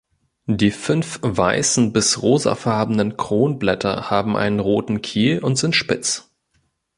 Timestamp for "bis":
1.93-2.23